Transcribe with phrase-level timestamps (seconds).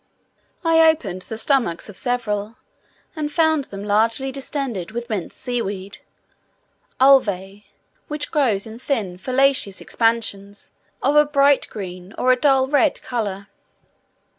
[0.65, 2.55] I opened the stomachs of several,
[3.15, 5.99] and found them largely distended with minced sea weed
[6.99, 7.65] (Ulvae),
[8.07, 10.71] which grows in thin foliaceous expansions
[11.03, 13.49] of a bright green or a dull red colour.